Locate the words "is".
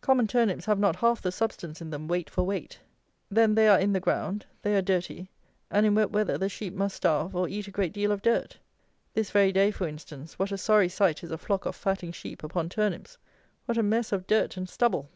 11.22-11.30